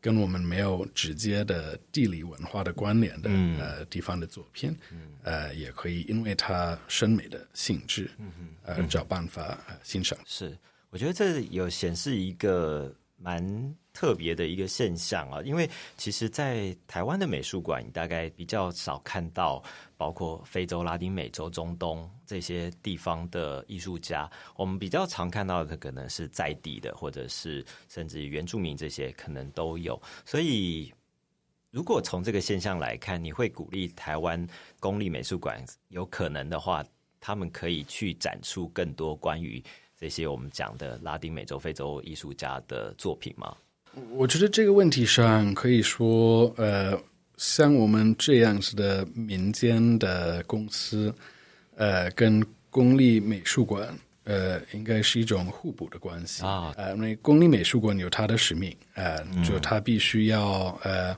[0.01, 4.77] 跟我们没有直接的地理文化的关联的呃地方的作品，
[5.23, 8.11] 呃，也可以因为它审美的性质，
[8.63, 10.19] 呃，找办法欣赏。
[10.25, 10.57] 是，
[10.91, 13.75] 我觉得这有显示一个蛮。
[13.95, 19.61] 特别的一个现象啊，因为其实，在台湾的美术馆，你大概比较少看到
[19.97, 24.31] 包括非洲、拉丁美洲、中东这些地方的艺术家。
[24.55, 30.01] 我们比较常看到的可能是在地的，或者是甚至原住民这些可能都有。
[30.27, 30.93] 所以，
[31.71, 34.47] 如果从这个现象来看，你会鼓励台湾
[34.79, 36.85] 公立美术馆有可能的话，
[37.19, 39.65] 他们可以去展出更多关于
[39.99, 43.57] 这些我们讲的拉丁美洲、非洲艺术家的作品吗？
[44.11, 46.97] 我觉得这个问题上可以说，呃，
[47.37, 51.13] 像我们这样子的民间的公司，
[51.79, 53.89] 呃，跟公立美术馆，
[54.25, 56.75] 呃，应该是一种互补的关系啊。
[56.77, 61.17] 呃，因为公立美术馆有它的使命，呃，就它必须要呃，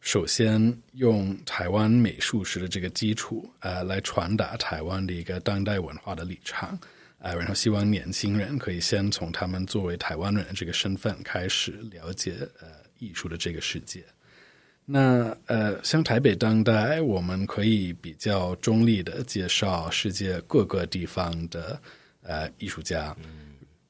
[0.00, 6.76] 首先用台湾美术史的这个基础，呃，来传达台湾的一个当代文化的立场。
[7.20, 12.68] 呃，然后希望年轻人可以先从他们作为台湾人的这个身份开始了解呃
[12.98, 14.04] 艺术的这个世界。
[14.84, 21.80] 那呃，像台北当代，我们可以比较中立的介绍世界各个地方的
[22.22, 23.16] 呃艺术家，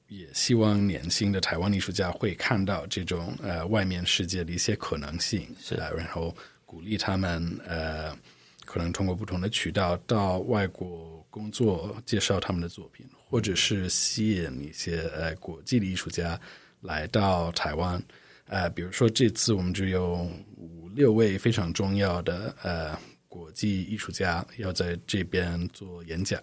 [0.08, 5.74] 也希望年轻的台湾艺术家会看到这种呃外面世界的一些可能性，是。
[5.74, 6.34] 然后
[6.64, 8.16] 鼓励他们呃
[8.64, 13.06] 可能通过不同的渠道到外国工作，介绍他们的作品。
[13.26, 16.40] 或者是吸引一些呃国际的艺术家
[16.82, 18.00] 来到台湾，
[18.46, 20.53] 呃，比如说这次我们就有五
[20.94, 26.40] 六位非常重要的呃国际艺术家要在这边做演讲，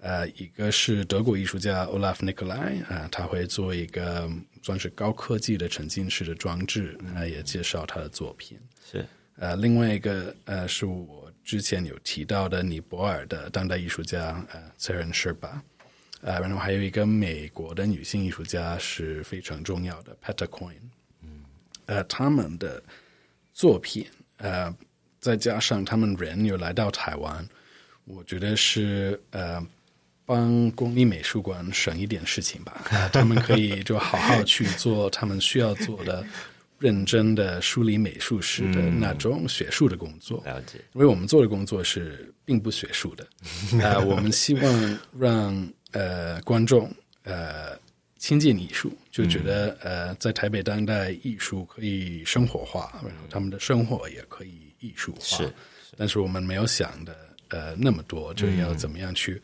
[0.00, 4.30] 呃，一个是德国艺术家 Olaf Nicolai 啊，他会做一个
[4.62, 8.58] 算是高科技的沉浸式的装置，啊，也介绍他的作品，
[8.90, 9.06] 是
[9.36, 15.60] 呃，另外一个呃是我之前有提到的尼泊尔的当代艺术家呃 s a r a n Sherpa。
[16.24, 20.78] 呃，然后还有一个美国的女性艺术家是非常重要的，Peta Coin。
[21.20, 21.42] 嗯，
[21.86, 22.80] 呃，他们的
[23.52, 24.04] 作品，
[24.38, 24.74] 呃，
[25.20, 27.46] 再加上他们人又来到台湾，
[28.04, 29.64] 我觉得是呃，
[30.24, 32.84] 帮公立美术馆省一点事情吧。
[33.12, 36.24] 他们可以就好好去做他们需要做的、
[36.78, 40.42] 认真的梳理美术史的那种学术的工作。
[40.44, 43.26] 了解，因为我们做的工作是并不学术的。
[43.84, 45.72] 啊，我们希望让。
[45.94, 46.90] 呃，观众
[47.24, 47.78] 呃
[48.22, 55.38] 亲近艺术，就觉得呃，在台北当代艺术可以生活化，然后他们的生活也可以艺术化。
[55.38, 55.52] 是，
[55.96, 57.16] 但是我们没有想的
[57.48, 59.42] 呃那么多，就要怎么样去。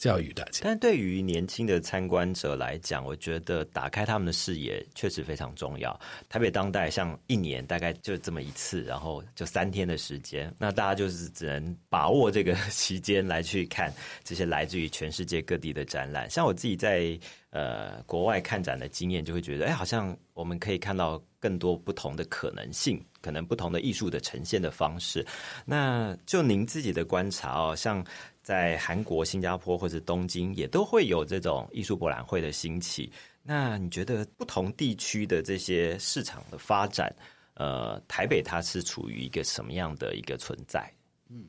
[0.00, 6.00] 教育大家，但对于年轻的参观者来讲，我觉得打开他们的视野确实非常重要。
[6.26, 13.92] 台北当代像一年大概就这么一次，然后就三天的时间，那大家就是只能把握这个期间来去看
[14.24, 16.30] 这些来自于全世界各地的展览。
[16.30, 17.18] 像我自己在
[17.50, 25.26] 呃国外看展的经验，就会觉得，哎，好像我们可以看到更多不同的可能性，可能不同的艺术的呈现的方式。
[25.66, 28.02] 那就您自己的观察哦，像。
[28.42, 33.12] 在韩国、新加坡或者东京，也都会有这种艺术博览会的兴起。
[33.42, 37.14] 那你觉得不同地区的这些市场的发展，
[37.54, 40.92] 呃，台北它是处于一个什么样的一个存在？
[41.28, 41.46] 嗯，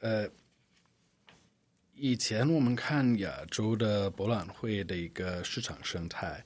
[0.00, 0.28] 呃，
[1.94, 6.44] 以前我们看亚洲的博览会的一个市场生态，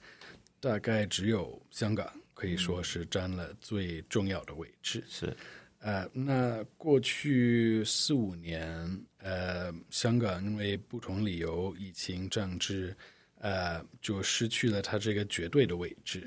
[0.60, 5.04] 大概只有香港可以说是占了最重要的位置。
[5.08, 5.36] 是。
[5.84, 12.96] 呃，那过去四五年，呃，香港因为不同理由，疫情、政治，
[13.38, 16.26] 呃，就失去了它这个绝对的位置。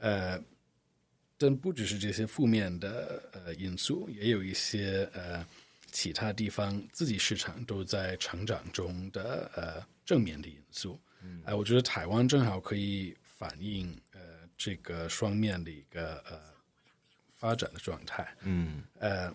[0.00, 0.42] 呃，
[1.38, 5.46] 但不只是这些负面的呃因素，也有一些呃
[5.92, 11.00] 其他地方自己市场都在成长中的呃正面的因素。
[11.44, 14.20] 哎，我觉得台湾正好可以反映呃
[14.58, 16.50] 这个双面的一个呃。
[17.40, 19.34] 发展的状态，嗯，呃，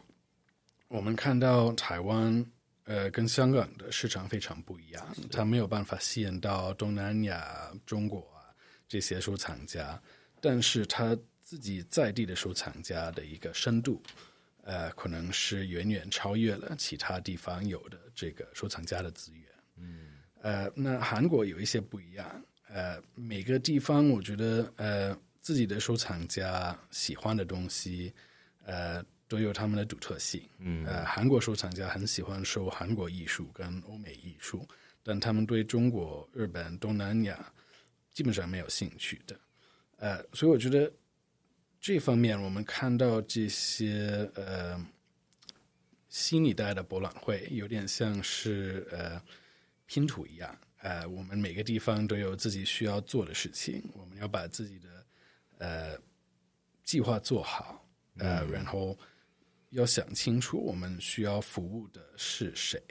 [0.88, 2.46] 我们看到台湾，
[2.84, 8.54] 呃，跟香港的市场非常不一样，它没有办法吸引到东南亚、中国啊
[8.88, 10.00] 这些收藏家，
[10.40, 14.00] 但是它自己在地的收藏家的一个深度，
[14.62, 20.10] 呃，可能是远远超越了其他地方有的这个收藏家的资源，嗯，
[20.44, 25.18] 呃，那韩国有一些不一样，呃，每个地方我觉得，呃。
[25.46, 28.12] 自己的收藏家喜欢的东西，
[28.64, 30.42] 呃，都都有他们的独特性。
[30.60, 34.66] 嗯，呃，韩国收藏家很喜欢收韩国艺术跟欧美艺术，
[35.04, 37.54] 但他们对中国、日本、东南亚
[38.14, 39.38] 基本上没有兴趣的。
[39.98, 40.90] 呃，所以我觉得
[41.82, 44.82] 这方面我们看到这些呃
[46.08, 49.22] 新一代的博览会，有点像是呃
[49.86, 50.58] 拼图一样。
[50.78, 54.95] 呃，我们每个地方都有自己需要做的事情，我们要把自己的
[55.58, 55.98] 呃
[56.84, 57.82] 计划做好。
[58.18, 58.98] 呃，然后
[59.72, 62.82] 要想清楚我们需要服务的是谁。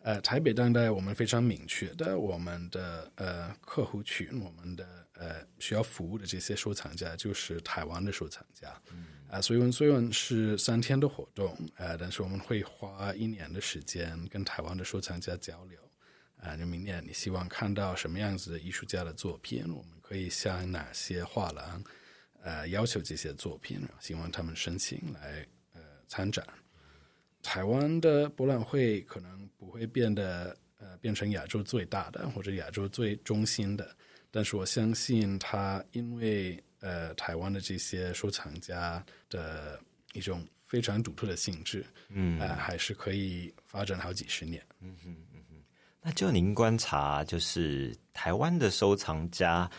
[0.00, 8.68] 呃，台北当代我们非常明确的，我们的呃客户群，我们的呃需要服务的这些收藏家就是台湾的收藏家。
[9.28, 15.78] 啊，所以虽然是三天的活动，呃，但是我们会花一年的时间跟台湾的收藏家交流。
[16.38, 19.62] 啊，就明年你希望看到什么样子的艺术家的作品？
[19.68, 21.84] 我们可以向哪些画廊？
[22.44, 26.44] 呃，要求这些作品，希望他们申请来呃参展。
[27.40, 33.96] 台湾的博览会可能不会变得呃变成亚洲最大的或者亚洲最中心的，
[34.30, 39.80] 但是我相信它因为呃台湾的这些收藏家的
[40.12, 44.60] 一种非常独特的性质，嗯，呃还是可以发展好几十年。
[44.80, 45.62] 嗯哼嗯哼，
[46.00, 49.70] 那就您观察，就是台湾的收藏家。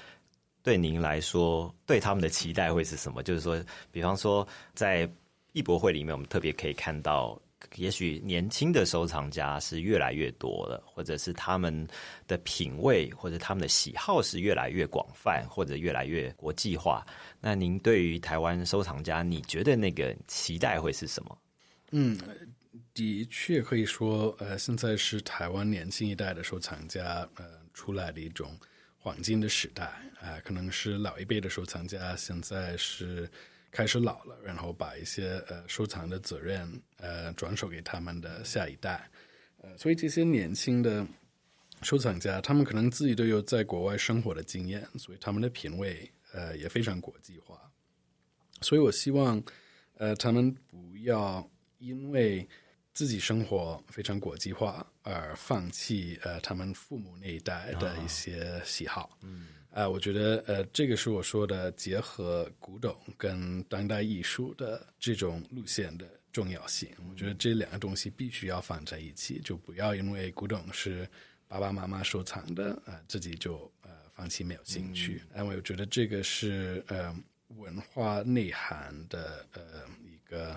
[0.64, 3.22] 对您来说，对他们的期待会是什么？
[3.22, 3.62] 就是说，
[3.92, 5.08] 比方说，在
[5.52, 7.38] 艺博会里面，我们特别可以看到，
[7.76, 11.86] 也许年轻的收藏家是越来越多了，或者是他们
[12.28, 17.06] 的品味或者他们的喜好是越来越广泛，或者越来越国际化。
[17.42, 21.38] 那您对于台湾收藏家，你觉得那个期待会是什么？
[21.92, 22.18] 嗯，
[22.94, 28.50] 的确可以说，呃，现在是台湾年轻一代的收藏家，呃，出来的一种。
[29.04, 29.84] 黄金的时代
[30.22, 33.30] 啊，可能是老一辈的收藏家现在是
[33.70, 39.12] 开始老了，然后把一些呃收藏的责任呃转手给他们的下一代，
[39.58, 41.06] 呃，所以这些年轻的
[41.82, 47.60] 收藏家，他们可能自己都有在国外生活的经验，所以他们的品味呃也非常国际化，
[48.62, 49.44] 所以我希望
[49.98, 51.46] 呃他们不要
[51.80, 52.48] 因为。
[52.94, 59.18] 自己生活非常国际化，而放弃呃他们父母那一代的一些喜好。
[59.22, 66.88] 嗯，啊，我觉得呃这个是我说的结合古董跟当代艺术的这种路线的重要性。
[67.10, 71.10] 我觉得这两个东西必须要放在一起，就不要因为古董是
[71.48, 75.24] 爸爸妈妈收藏的，呃自己就呃放弃没有兴趣。
[75.36, 77.16] 因为我觉得这个是呃
[77.48, 79.64] 文化内涵的呃
[80.06, 80.56] 一个。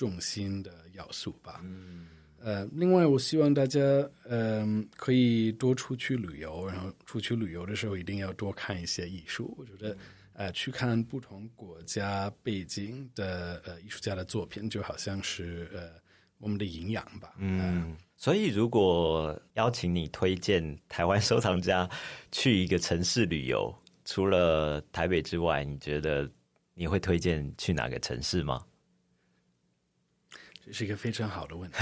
[0.00, 1.60] 重心的要素吧。
[1.62, 3.78] 嗯，呃，另外，我希望大家，
[4.24, 9.54] 嗯，可以多出去旅游，然后出去旅游的时候一定要多看一些艺术。
[9.58, 9.94] 我觉得，
[10.32, 15.90] 呃，去看不同国家背景的呃艺术家的作品，就好像是呃
[16.38, 17.34] 我们的营养吧。
[17.36, 21.86] 嗯，所以如果邀请你推荐台湾收藏家
[22.32, 23.70] 去一个城市旅游，
[24.06, 26.26] 除了台北之外，你觉得
[26.72, 28.64] 你会推荐去哪个城市吗？
[30.72, 31.76] 是一个非常好的问题。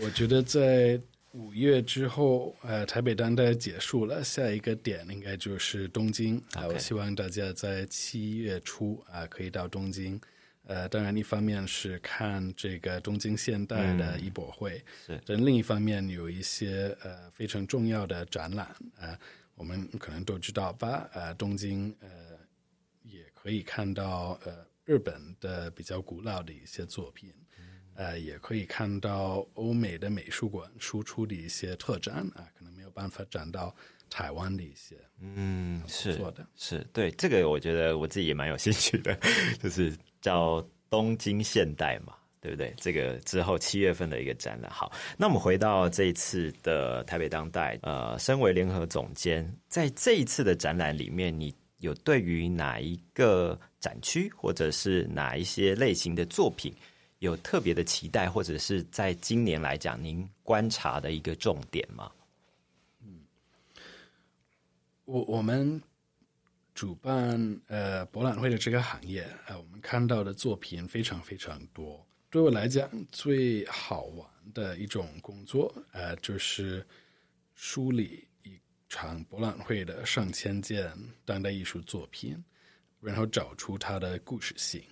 [0.00, 1.00] 我觉得在
[1.32, 6.66] 五月之后，呃，台北当代结束了，下一个点应该就是东京啊。
[6.66, 10.20] 我希望大家在七月初啊可以到东京。
[10.64, 18.66] 呃，当然一方面是看这个东京现代的艺博会，是；但另一方面有一些呃非常重要的展览
[19.00, 19.18] 啊，
[19.54, 21.08] 我们可能都知道吧？
[21.14, 22.08] 呃，东京呃
[23.02, 24.71] 也可以看到呃。
[24.84, 27.32] 日本的比较古老的一些作品，
[27.94, 33.74] 呃，也可以看到欧美的美术馆输出的一些特展啊，可能没有办法展到
[34.10, 39.16] 台湾的一些，嗯，是做的，是对这个，我觉得我自己也蛮有兴趣的，
[39.62, 42.74] 就是叫东京现代嘛，对不对？
[42.76, 44.70] 这个之后七月份的一个展览。
[44.70, 51.54] 好，那我们回到这一次的台北当代，呃，身为联合总监，在这一次的展览里面，你。
[51.82, 56.72] 有对于哪一个展区或者是哪一些类型的作品
[57.18, 62.10] 有特别的期待，或者是在今年来讲，您观察的一个重点吗？
[63.02, 63.20] 嗯，
[65.04, 65.82] 我我们
[66.72, 72.06] 主办呃博览会的这个行业，呃，我们看到的作品非常非常多。
[72.30, 76.86] 对我来讲，最好玩的一种工作，呃，就是
[77.54, 78.58] 梳理一。
[78.94, 80.92] 场博览会的上千件
[81.24, 82.36] 当代艺术作品，
[83.02, 84.82] 然后找出它的故事性。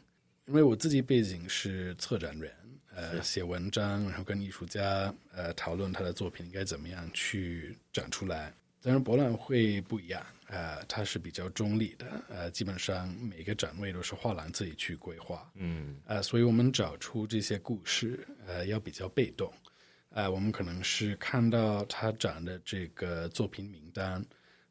[0.47, 2.53] 因为我自己背景是策展人，
[2.93, 8.53] 呃，写文章，然后跟艺术家呃讨论他的作品应该怎么样去展出来。
[8.83, 19.53] 当然博览会不一样，呃，它是比较中立的，呃，基本上每个展位都是画廊自己去规划，嗯，呃，所以我们找出这些故事，呃，要比较被动，
[20.09, 24.25] 呃，我们可能是看到他展的这个作品名单。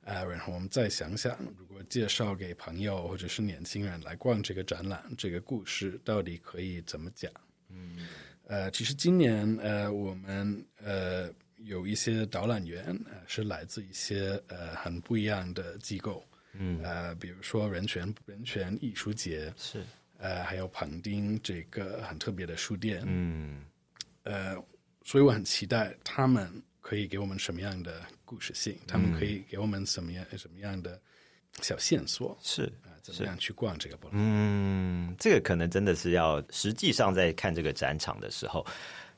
[0.09, 7.31] 呃，然后我们再想想，如果介绍给朋友或者是年轻人来逛这个展览，这个故事到底可以怎么讲？
[7.69, 8.07] 嗯，
[8.47, 19.83] 呃，其实今年呃，我们呃有一些导览员呃是来自一些呃很不一样的机构，嗯，呃，比如说人权人权艺术节是，
[20.17, 23.63] 呃，还有彭丁这个很特别的书店，嗯，
[24.23, 24.55] 呃，
[25.05, 26.51] 所以我很期待他们。
[26.81, 28.77] 可以给我们什么样的故事性？
[28.87, 31.01] 他们可以给我们什么样什么样的
[31.63, 32.37] 小线索？
[32.43, 34.07] 是啊，怎么样去逛这个博？
[34.13, 38.63] 嗯，这个可能真的是要实际上在看这个展场的时候，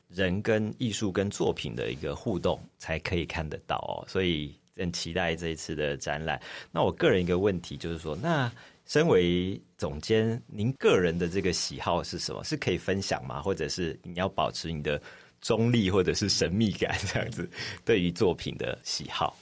[0.08, 4.08] 人跟艺术跟作品的一个互动才可以看得到哦。
[4.08, 6.42] 所以很期待这一次的展览。
[6.72, 8.50] 那我个人一个问题就是说，那
[8.86, 12.42] 身为总监，您个人的这个喜好是什么？
[12.46, 13.42] 是可以分享吗？
[13.42, 15.02] 或者是你要保持你的？
[15.42, 17.50] 中立或者是神秘感这样子，
[17.84, 19.36] 对于作品的喜好，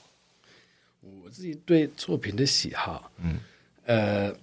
[1.02, 3.38] 我自己对作品的喜好，嗯，
[3.84, 4.34] 呃，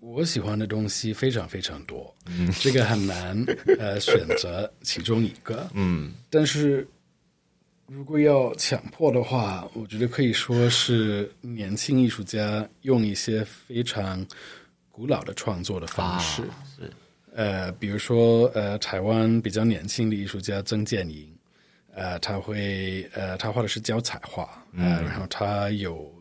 [0.00, 3.40] 我喜欢的东西非常非常多，嗯，这个很难
[3.78, 6.86] 呃选择其中一个，嗯，但是
[7.86, 14.26] 如果要强迫的话，我觉得可以说是年轻艺术家用一些非常
[14.90, 16.42] 古老的创作的方式
[16.76, 16.92] 是。
[17.38, 21.32] 呃，比如说，呃，台湾比较年轻的艺术家曾建营，
[21.92, 26.12] 呃，他会，呃，他画的是胶彩画，呃，然后他有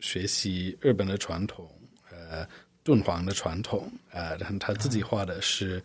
[0.00, 1.70] 学习日本的传统，
[2.10, 2.44] 呃，
[2.82, 5.80] 敦煌的传统，呃，然后他自己画的是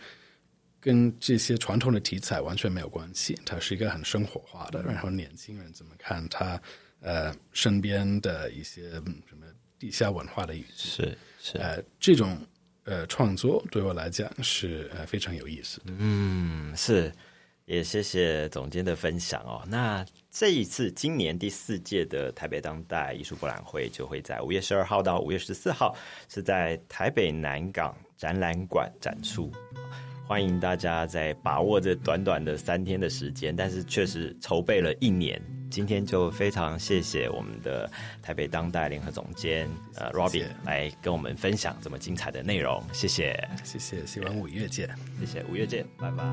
[0.80, 6.60] 跟这些传统的题材完全没有关系，他是一个很生活化的，然后年轻人怎么看他，
[7.02, 8.90] 呃，身边的一些
[9.30, 9.46] 什么
[9.78, 12.36] 地下文化的语句，是是，呃，这种。
[12.86, 15.82] 呃，创作对我来讲是呃非常有意思。
[15.86, 17.12] 嗯，是，
[17.66, 19.64] 也谢谢总监的分享哦。
[19.68, 25.96] 那这一次今年第四届的台北当代艺术博览会就会在五月十二号到五月十四号
[26.30, 29.52] 是在台北南港展览馆展出。
[30.28, 35.42] 欢迎大家在把握这短短的三天的时间，但是确实筹备了一年。
[35.70, 37.90] 今天就非常谢谢我们的
[38.22, 44.88] 台北当代联合总监呃 Robin 来跟我们分享这么精彩的内容，谢谢，谢谢，希望五月见，
[45.20, 46.26] 谢谢，五月见，拜拜。